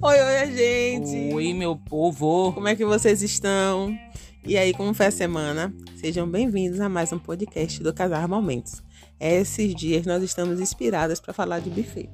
[0.00, 1.34] Oi, oi, gente.
[1.34, 2.52] Oi, meu povo.
[2.52, 3.98] Como é que vocês estão?
[4.46, 5.74] E aí, como foi a semana?
[5.96, 8.80] Sejam bem-vindos a mais um podcast do Casar Momentos.
[9.18, 12.08] Esses dias nós estamos inspiradas para falar de buffet.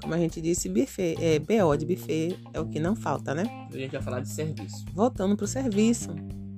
[0.00, 3.42] Como a gente disse, buffet, é, BO de buffet é o que não falta, né?
[3.72, 4.84] A gente vai falar de serviço.
[4.94, 6.14] Voltando para o serviço.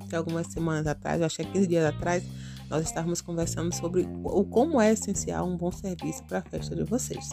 [0.06, 2.22] De algumas semanas atrás, eu acho que 15 dias atrás,
[2.68, 6.84] nós estávamos conversando sobre o como é essencial um bom serviço para a festa de
[6.84, 7.30] vocês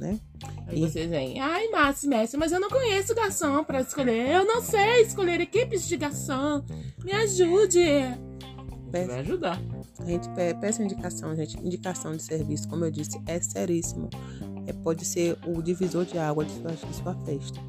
[0.00, 0.18] né?
[0.66, 0.80] Aí e...
[0.80, 4.30] vocês vêm, ai, Márcio Messi, mas eu não conheço garçom para escolher.
[4.30, 6.64] Eu não sei escolher equipes de garçom.
[7.04, 7.84] Me ajude.
[8.90, 9.60] Peça, vai ajudar.
[10.00, 10.28] A gente
[10.60, 11.56] peça indicação, gente.
[11.58, 14.08] Indicação de serviço, como eu disse, é seríssimo.
[14.66, 17.60] É, pode ser o divisor de água de sua, de sua festa.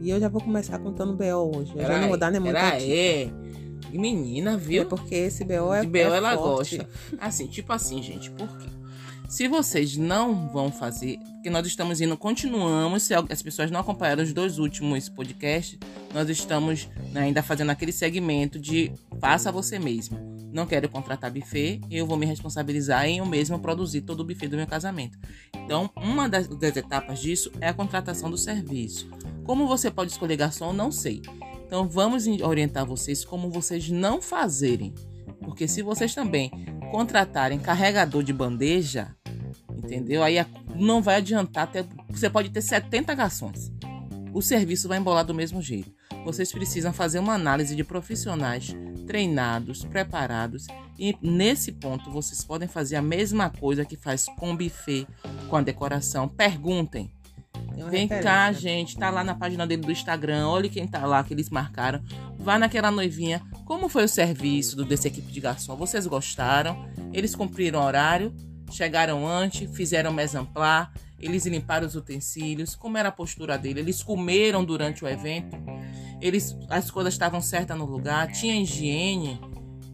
[0.00, 1.72] E eu já vou começar contando BO hoje.
[1.76, 3.32] Eu já não vou dar nem muito aqui.
[3.92, 4.82] Menina, viu?
[4.82, 5.80] É porque esse BO é.
[5.80, 6.78] De BO é ela forte.
[6.78, 6.88] gosta.
[7.18, 8.79] Assim, tipo assim, gente, por quê?
[9.30, 14.24] Se vocês não vão fazer, porque nós estamos indo, continuamos, se as pessoas não acompanharam
[14.24, 15.78] os dois últimos podcasts,
[16.12, 20.18] nós estamos né, ainda fazendo aquele segmento de faça você mesmo.
[20.52, 24.48] Não quero contratar buffet, eu vou me responsabilizar em eu mesmo produzir todo o buffet
[24.48, 25.16] do meu casamento.
[25.54, 29.08] Então, uma das, das etapas disso é a contratação do serviço.
[29.44, 31.22] Como você pode escolher garçom, não sei.
[31.64, 34.92] Então, vamos orientar vocês como vocês não fazerem.
[35.40, 36.50] Porque se vocês também
[36.90, 39.14] contratarem carregador de bandeja,
[39.90, 40.22] Entendeu?
[40.22, 40.36] Aí
[40.76, 41.84] não vai adiantar ter.
[42.08, 43.72] Você pode ter 70 garçons.
[44.32, 45.92] O serviço vai embolar do mesmo jeito.
[46.24, 48.72] Vocês precisam fazer uma análise de profissionais
[49.04, 50.68] treinados, preparados.
[50.96, 55.08] E nesse ponto vocês podem fazer a mesma coisa que faz com o buffet,
[55.48, 56.28] com a decoração.
[56.28, 57.10] Perguntem.
[57.90, 58.96] Vem cá, gente.
[58.96, 60.46] Tá lá na página dele do Instagram.
[60.46, 62.00] Olha quem tá lá que eles marcaram.
[62.38, 63.42] Vá naquela noivinha.
[63.64, 65.74] Como foi o serviço do, dessa equipe de garçom?
[65.74, 66.88] Vocês gostaram?
[67.12, 68.32] Eles cumpriram o horário?
[68.70, 73.80] Chegaram antes, fizeram mesamplar, eles limparam os utensílios, como era a postura dele?
[73.80, 75.56] Eles comeram durante o evento,
[76.20, 79.38] eles, as coisas estavam certas no lugar, tinha higiene,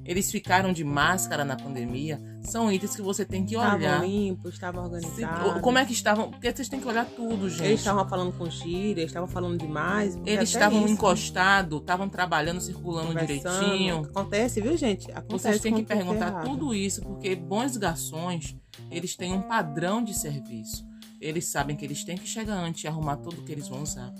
[0.06, 2.20] eles ficaram de máscara na pandemia.
[2.40, 3.76] São itens que você tem que olhar.
[3.76, 5.60] Estavam limpos, estavam organizados.
[5.60, 6.30] Como é que estavam?
[6.30, 7.64] Porque vocês têm que olhar tudo, gente.
[7.64, 10.16] Eles estavam falando com gíria, eles estavam falando demais.
[10.24, 14.04] Eles estavam encostados, estavam trabalhando, circulando direitinho.
[14.04, 15.10] Acontece, viu, gente?
[15.10, 18.56] Acontece vocês têm que perguntar tudo isso, porque bons garçons,
[18.90, 20.86] eles têm um padrão de serviço.
[21.20, 24.12] Eles sabem que eles têm que chegar antes e arrumar tudo que eles vão usar.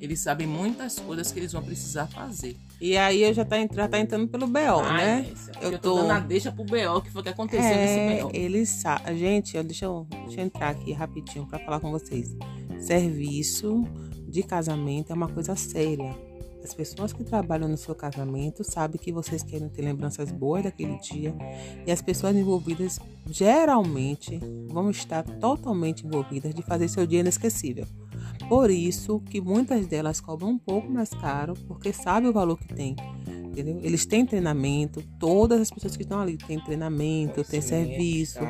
[0.00, 2.56] Eles sabem muitas coisas que eles vão precisar fazer.
[2.80, 5.32] E aí eu já tá, já tá entrando pelo BO, Ai, né?
[5.60, 8.06] eu, eu tô, tô dando a deixa pro BO, que foi o que aconteceu é,
[8.06, 8.30] nesse BO.
[8.34, 9.16] Eles sabem.
[9.16, 12.36] Gente, deixa eu, deixa eu entrar aqui rapidinho para falar com vocês.
[12.80, 13.84] Serviço
[14.28, 16.14] de casamento é uma coisa séria.
[16.64, 20.98] As pessoas que trabalham no seu casamento sabem que vocês querem ter lembranças boas daquele
[20.98, 21.34] dia
[21.86, 27.86] e as pessoas envolvidas geralmente vão estar totalmente envolvidas de fazer seu dia inesquecível.
[28.48, 32.68] Por isso que muitas delas cobram um pouco mais caro, porque sabem o valor que
[32.68, 32.96] tem.
[33.26, 33.78] Entendeu?
[33.82, 38.40] Eles têm treinamento, todas as pessoas que estão ali têm treinamento, têm serviço,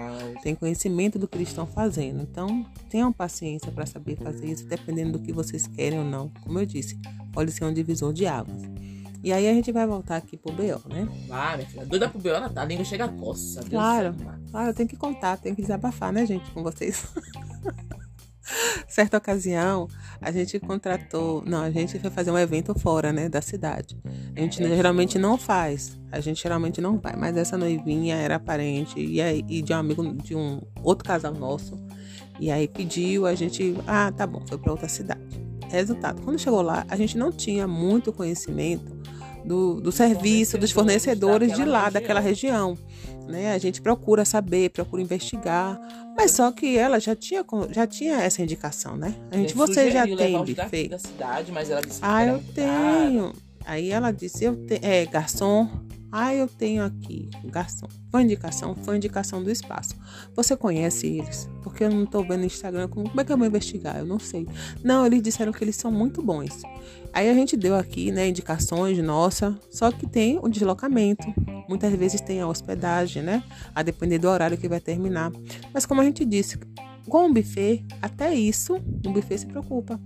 [0.43, 2.22] têm conhecimento do que eles estão fazendo.
[2.22, 6.31] Então, tenham paciência para saber fazer isso, dependendo do que vocês querem ou não.
[6.43, 6.99] Como eu disse,
[7.33, 8.62] pode ser um divisor de águas.
[9.22, 11.09] E aí a gente vai voltar aqui pro BO, né?
[11.28, 11.87] Vai, minha filha.
[11.87, 13.62] Doida pro BO, a língua chega a coça.
[13.62, 14.15] Claro,
[14.50, 17.06] claro, eu tenho que contar, tenho que desabafar, né, gente, com vocês.
[18.88, 19.88] certa ocasião,
[20.21, 21.43] a gente contratou.
[21.47, 23.97] Não, a gente foi fazer um evento fora, né, da cidade.
[24.37, 25.99] A gente geralmente não faz.
[26.12, 27.16] A gente geralmente não vai.
[27.16, 31.81] Mas essa noivinha era parente e, e de um amigo de um outro casal nosso.
[32.38, 33.77] E aí pediu, a gente.
[33.87, 35.22] Ah, tá bom, foi para outra cidade.
[35.69, 38.94] Resultado: quando chegou lá, a gente não tinha muito conhecimento
[39.44, 42.77] do, do serviço, dos fornecedores de lá, daquela região.
[43.28, 43.53] Né?
[43.53, 45.81] A gente procura saber, procura investigar,
[46.16, 49.15] mas só que ela já tinha, já tinha essa indicação, né?
[49.31, 50.88] A gente, você já tem buffet.
[50.88, 53.33] Da cidade, mas ela disse ah, eu tenho.
[53.65, 55.69] Aí ela disse, eu tenho, é, garçom,
[56.17, 57.89] ah, eu tenho aqui, garçom.
[58.09, 59.97] Foi indicação, foi indicação do espaço.
[60.37, 61.49] Você conhece eles?
[61.61, 62.87] Porque eu não tô vendo no Instagram.
[62.87, 63.99] Como, como é que eu vou investigar?
[63.99, 64.47] Eu não sei.
[64.81, 66.63] Não, eles disseram que eles são muito bons.
[67.13, 71.27] Aí a gente deu aqui, né, indicações, nossa, só que tem o deslocamento.
[71.69, 73.43] Muitas vezes tem a hospedagem, né?
[73.75, 75.33] A depender do horário que vai terminar.
[75.72, 76.60] Mas como a gente disse,
[77.09, 80.01] com o buffet, até isso, o buffet se preocupa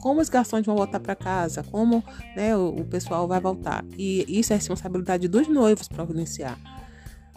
[0.00, 2.02] como os garçons vão voltar para casa, como
[2.36, 3.84] né, o, o, pessoal vai voltar.
[3.96, 6.58] E isso é responsabilidade dos noivos providenciar.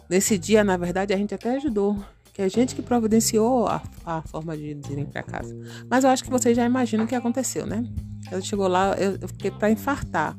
[0.09, 1.97] Nesse dia, na verdade, a gente até ajudou,
[2.33, 5.55] que a gente que providenciou a, a forma de irem para casa.
[5.89, 7.83] Mas eu acho que vocês já imaginam o que aconteceu, né?
[8.29, 10.37] Ela chegou lá, eu, eu fiquei para infartar.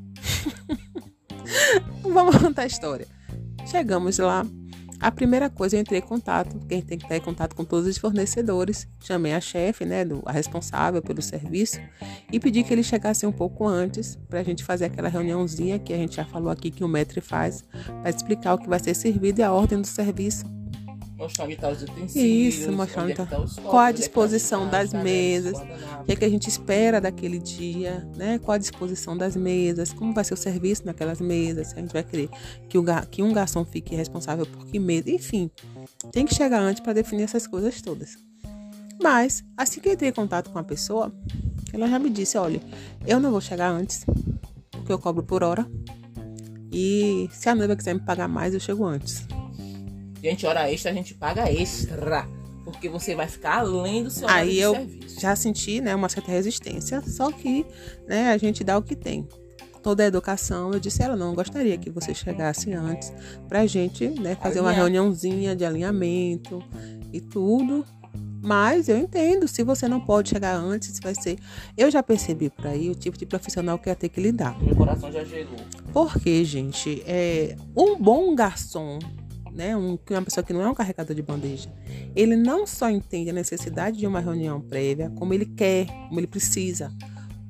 [2.03, 3.07] Vamos contar a história.
[3.67, 4.47] Chegamos lá,
[5.03, 7.89] A primeira coisa, eu entrei em contato, quem tem que estar em contato com todos
[7.89, 8.87] os fornecedores.
[9.01, 11.81] Chamei a chefe, né, do, a responsável pelo serviço,
[12.31, 15.93] e pedi que ele chegasse um pouco antes para a gente fazer aquela reuniãozinha que
[15.93, 17.65] a gente já falou aqui que o Metri faz,
[18.01, 20.62] para explicar o que vai ser servido e a ordem do serviço
[21.23, 22.55] Mostrar onde tá os utensílios.
[22.57, 24.93] Isso, mostrar onde é tá, tá copos, qual a onde é tá disposição as das
[24.93, 26.01] mesas, guardanapos.
[26.01, 28.39] o que é que a gente espera daquele dia, né?
[28.39, 31.93] Qual a disposição das mesas, como vai ser o serviço naquelas mesas, se a gente
[31.93, 32.29] vai querer
[32.69, 35.51] que, o, ga- que um garçom fique responsável por que mesa, enfim.
[36.11, 38.17] Tem que chegar antes para definir essas coisas todas.
[39.01, 41.13] Mas, assim que eu entrei em contato com a pessoa,
[41.73, 42.61] ela já me disse, olha,
[43.07, 44.05] eu não vou chegar antes,
[44.73, 45.67] porque eu cobro por hora.
[46.73, 49.25] E se a noiva quiser me pagar mais, eu chego antes.
[50.23, 52.27] Gente, hora extra a gente paga extra.
[52.65, 55.21] Porque você vai ficar além do seu Aí eu serviço.
[55.21, 57.67] já senti, né, uma certa resistência, só que,
[58.07, 59.27] né, a gente dá o que tem.
[59.83, 63.13] Toda a educação, eu disse ela, não, gostaria que você chegasse antes
[63.49, 64.85] pra gente, né, fazer uma Alinhar.
[64.85, 66.63] reuniãozinha de alinhamento
[67.13, 67.85] e tudo.
[68.45, 71.39] Mas eu entendo, se você não pode chegar antes, vai ser.
[71.77, 74.57] Eu já percebi por aí o tipo de profissional que ia ter que lidar.
[74.61, 75.57] Meu coração já gelou.
[75.93, 78.99] Porque, gente, é um bom garçom,
[79.53, 81.71] né, um, uma pessoa que não é um carregador de bandeja,
[82.17, 86.27] ele não só entende a necessidade de uma reunião prévia, como ele quer, como ele
[86.27, 86.93] precisa,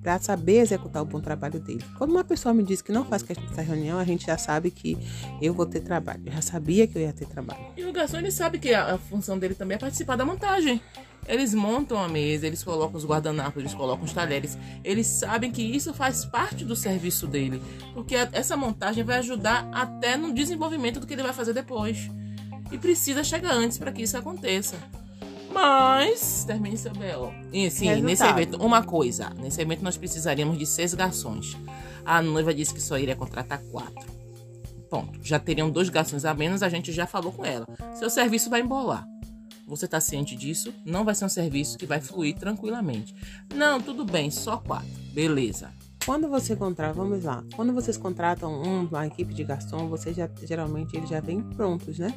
[0.02, 1.84] para saber executar o bom trabalho dele.
[1.96, 4.70] Quando uma pessoa me diz que não faz questão dessa reunião, a gente já sabe
[4.70, 4.98] que
[5.40, 6.22] eu vou ter trabalho.
[6.26, 7.64] Eu já sabia que eu ia ter trabalho.
[7.76, 10.82] E o garçom, ele sabe que a, a função dele também é participar da montagem.
[11.26, 14.58] Eles montam a mesa, eles colocam os guardanapos, eles colocam os talheres.
[14.82, 17.62] Eles sabem que isso faz parte do serviço dele.
[17.94, 22.10] Porque essa montagem vai ajudar até no desenvolvimento do que ele vai fazer depois.
[22.72, 24.76] E precisa chegar antes para que isso aconteça.
[25.52, 27.30] Mas, termine seu B.O.
[27.52, 28.02] E sim, Resultado.
[28.02, 29.30] nesse evento, uma coisa.
[29.38, 31.56] Nesse evento nós precisaríamos de seis garçons.
[32.04, 34.10] A noiva disse que só iria contratar quatro.
[34.90, 35.20] Ponto.
[35.22, 37.66] Já teriam dois garçons a menos, a gente já falou com ela.
[37.94, 39.06] Seu serviço vai embolar.
[39.72, 40.70] Você tá ciente disso?
[40.84, 43.14] Não vai ser um serviço que vai fluir tranquilamente.
[43.54, 44.86] Não, tudo bem, só quatro.
[45.14, 45.70] Beleza.
[46.04, 50.28] Quando você contrata, vamos lá, quando vocês contratam um- uma equipe de garçom, vocês já
[50.46, 52.12] geralmente eles já vêm prontos, né?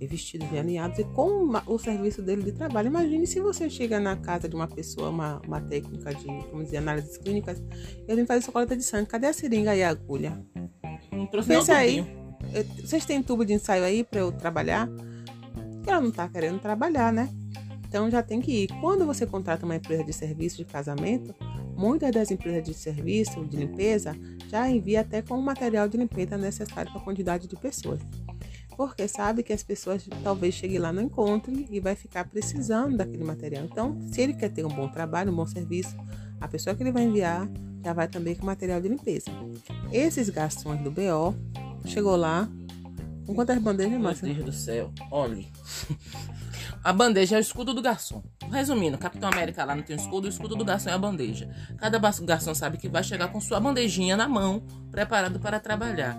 [0.00, 2.88] E vestidos e alinhados e com uma- o serviço dele de trabalho.
[2.88, 6.78] Imagine se você chega na casa de uma pessoa, uma, uma técnica de, vamos dizer,
[6.78, 7.62] análises clínicas,
[8.08, 9.06] ele vem fazer sua coleta de sangue.
[9.06, 10.44] Cadê a seringa e a agulha?
[11.12, 12.02] Não trouxe Pensa aí.
[12.02, 12.20] tubinho.
[12.52, 14.88] Eu- Vocês têm tubo de ensaio aí para eu trabalhar?
[15.90, 17.28] Ela não tá querendo trabalhar, né?
[17.88, 18.68] Então já tem que ir.
[18.80, 21.34] Quando você contrata uma empresa de serviço de casamento,
[21.76, 24.14] muitas das empresas de serviço de limpeza
[24.48, 28.00] já envia até com o material de limpeza necessário para a quantidade de pessoas.
[28.76, 33.24] Porque sabe que as pessoas talvez cheguem lá não encontrem e vai ficar precisando daquele
[33.24, 33.64] material.
[33.64, 35.96] Então, se ele quer ter um bom trabalho, um bom serviço,
[36.40, 37.50] a pessoa que ele vai enviar
[37.84, 39.30] já vai também com material de limpeza.
[39.92, 41.34] Esses garçons do BO
[41.84, 42.48] chegou lá
[43.26, 44.34] com quantas bandejas, Meu Márcia?
[44.34, 44.92] Deus do céu.
[45.10, 45.48] Olhe.
[46.82, 48.22] A bandeja é o escudo do garçom.
[48.50, 51.48] Resumindo, Capitão América lá não tem o escudo, o escudo do garçom é a bandeja.
[51.78, 56.16] Cada garçom sabe que vai chegar com sua bandejinha na mão, preparado para trabalhar.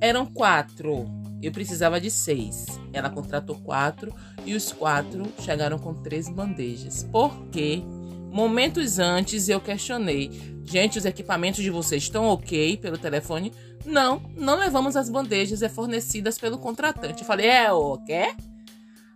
[0.00, 1.06] Eram quatro.
[1.42, 2.66] Eu precisava de seis.
[2.92, 4.14] Ela contratou quatro
[4.44, 7.02] e os quatro chegaram com três bandejas.
[7.10, 7.82] Por quê?
[8.30, 10.53] Momentos antes eu questionei.
[10.64, 13.52] Gente, os equipamentos de vocês estão ok pelo telefone?
[13.84, 17.20] Não, não levamos as bandejas é fornecidas pelo contratante.
[17.22, 18.34] Eu falei, é o quê?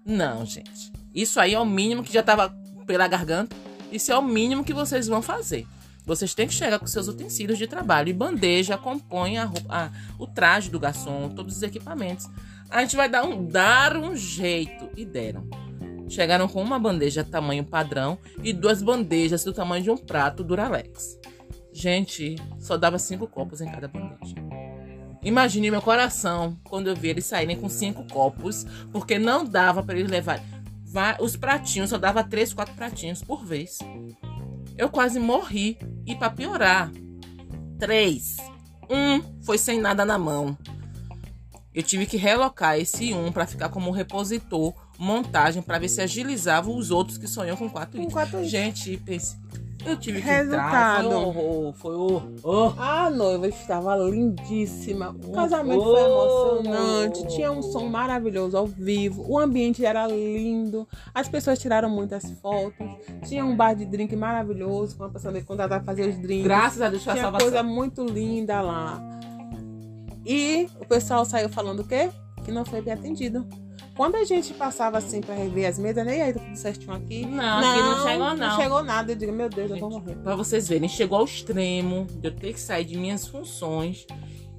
[0.05, 0.93] Não, gente.
[1.15, 2.55] Isso aí é o mínimo que já tava
[2.87, 3.57] pela garganta.
[3.91, 5.67] Isso é o mínimo que vocês vão fazer.
[6.05, 8.09] Vocês têm que chegar com seus utensílios de trabalho.
[8.09, 12.27] E bandeja compõe a a- o traje do garçom, todos os equipamentos.
[12.71, 14.89] A gente vai dar um, dar um jeito.
[14.97, 15.49] E deram.
[16.09, 21.19] Chegaram com uma bandeja tamanho padrão e duas bandejas do tamanho de um prato Duralex.
[21.81, 24.35] Gente, só dava cinco copos em cada bandeja.
[25.23, 29.97] Imagine meu coração quando eu vi eles saírem com cinco copos, porque não dava para
[29.97, 30.45] eles levarem.
[30.85, 33.79] Va- Os pratinhos só dava três, quatro pratinhos por vez.
[34.77, 35.79] Eu quase morri.
[36.07, 36.91] E para piorar,
[37.79, 38.37] três.
[38.91, 40.57] Um foi sem nada na mão.
[41.75, 46.71] Eu tive que relocar esse um para ficar como repositor, montagem, para ver se agilizava
[46.71, 48.13] os outros que sonham com quatro Com itens.
[48.13, 48.51] quatro itens.
[48.51, 49.37] Gente, pense,
[49.87, 50.57] eu tive que Resultado.
[50.57, 51.05] entrar.
[51.05, 52.75] Foi horror, foi horror.
[52.81, 55.15] A noiva estava lindíssima.
[55.25, 57.27] O Um casamento foi emocionante.
[57.29, 59.25] Tinha um som maravilhoso ao vivo.
[59.29, 60.87] O ambiente era lindo.
[61.15, 62.87] As pessoas tiraram muitas fotos.
[63.27, 64.97] Tinha um bar de drink maravilhoso.
[64.97, 66.45] Com a pessoa que contratar fazer os drinks.
[66.45, 67.49] Graças a Deus foi a Tinha salvação.
[67.49, 69.01] coisa muito linda lá.
[70.27, 72.11] E o pessoal saiu falando o quê?
[72.45, 73.47] Que não foi bem atendido.
[73.99, 77.27] Quando a gente passava assim pra rever as mesas, nem aí tá tudo certinho aqui.
[77.27, 78.37] Não, aqui não chegou, não.
[78.37, 79.11] Não chegou nada.
[79.11, 80.23] Eu digo, meu Deus, eu vou Gente, morrer.
[80.23, 84.07] Pra vocês verem, chegou ao extremo de eu ter que sair de minhas funções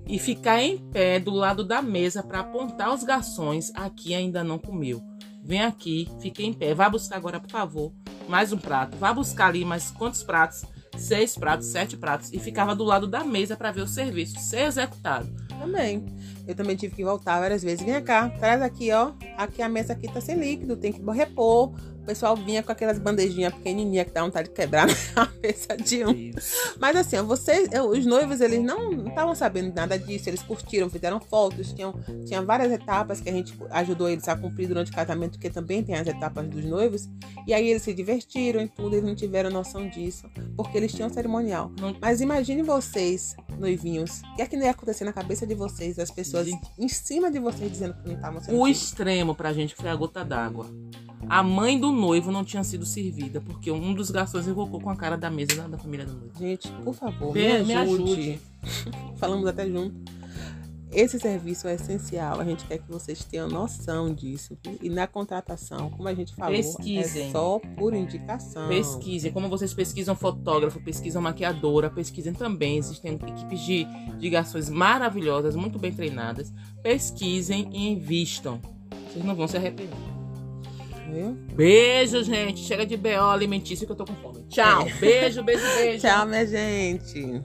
[0.05, 3.71] e ficar em pé do lado da mesa para apontar os garçons.
[3.75, 5.01] Aqui ainda não comeu.
[5.41, 6.73] Vem aqui, fique em pé.
[6.73, 7.93] Vá buscar agora, por favor,
[8.27, 8.97] mais um prato.
[8.97, 10.65] Vá buscar ali mais quantos pratos?
[10.97, 12.33] Seis pratos, sete pratos.
[12.33, 15.33] E ficava do lado da mesa para ver o serviço ser executado.
[15.59, 16.05] Também.
[16.47, 17.85] Eu também tive que voltar várias vezes.
[17.85, 19.11] Vem cá, traz aqui, ó.
[19.37, 21.73] Aqui a mesa aqui tá sem líquido, tem que repor
[22.09, 26.31] pessoal vinha com aquelas bandejinhas pequenininhas que dá vontade de quebrar na cabeça de um.
[26.79, 31.71] Mas assim, vocês, os noivos, eles não estavam sabendo nada disso, eles curtiram, fizeram fotos,
[31.71, 31.93] tinham,
[32.25, 35.83] tinha várias etapas que a gente ajudou eles a cumprir durante o casamento, que também
[35.83, 37.07] tem as etapas dos noivos.
[37.45, 41.09] E aí eles se divertiram e tudo, eles não tiveram noção disso, porque eles tinham
[41.09, 41.71] cerimonial.
[42.01, 45.99] Mas imagine vocês, noivinhos, o que é que não ia acontecer na cabeça de vocês,
[45.99, 48.57] as pessoas em cima de vocês dizendo que não estavam sendo.
[48.57, 50.65] O extremo pra gente foi a gota d'água.
[51.29, 54.95] A mãe do noivo não tinha sido servida, porque um dos garçons invocou com a
[54.95, 56.39] cara da mesa da, família do noivo.
[56.39, 58.03] Gente, por favor, me, me ajude.
[58.03, 58.39] ajude.
[59.17, 59.95] Falamos até junto.
[60.91, 62.41] Esse serviço é essencial.
[62.41, 64.57] A gente quer que vocês tenham noção disso.
[64.81, 67.27] E na contratação, como a gente falou, Pesquisem.
[67.27, 68.67] é só por indicação.
[68.67, 69.31] Pesquisem.
[69.31, 72.77] Como vocês pesquisam fotógrafo, pesquisam maquiadora, pesquisem também.
[72.77, 73.85] Existem equipes de,
[74.17, 76.51] de garçons maravilhosas, muito bem treinadas.
[76.81, 78.59] Pesquisem e invistam.
[79.11, 80.18] Vocês não vão se arrepender.
[81.09, 81.37] Viu?
[81.53, 82.61] Beijo, gente.
[82.61, 84.43] Chega de BO alimentício que eu tô com fome.
[84.49, 84.87] Tchau.
[84.87, 84.93] É.
[84.93, 86.07] Beijo, beijo, beijo.
[86.07, 87.43] Tchau, minha gente.